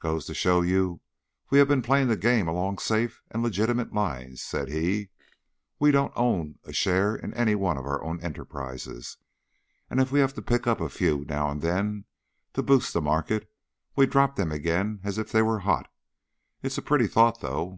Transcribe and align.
"Goes 0.00 0.26
to 0.26 0.34
show 0.34 0.62
you 0.62 1.02
we 1.50 1.58
have 1.60 1.68
been 1.68 1.82
playing 1.82 2.08
the 2.08 2.16
game 2.16 2.48
along 2.48 2.78
safe 2.78 3.22
and 3.30 3.44
legitimate 3.44 3.92
lines," 3.92 4.42
said 4.42 4.66
he. 4.68 5.10
"We 5.78 5.92
don't 5.92 6.12
own 6.16 6.58
a 6.64 6.72
share 6.72 7.14
in 7.14 7.32
any 7.34 7.52
of 7.52 7.62
our 7.62 8.02
own 8.02 8.20
enterprises, 8.20 9.18
and 9.88 10.00
if 10.00 10.10
we 10.10 10.18
have 10.18 10.34
to 10.34 10.42
pick 10.42 10.66
up 10.66 10.80
a 10.80 10.88
few 10.88 11.24
now 11.26 11.48
and 11.48 11.62
then 11.62 12.06
to 12.54 12.62
boost 12.64 12.92
the 12.92 13.00
market, 13.00 13.48
we 13.94 14.04
drop 14.06 14.34
them 14.34 14.50
again 14.50 14.98
as 15.04 15.16
if 15.16 15.30
they 15.30 15.42
were 15.42 15.60
hot. 15.60 15.88
It's 16.60 16.78
a 16.78 16.82
pretty 16.82 17.06
thought, 17.06 17.40
though. 17.40 17.76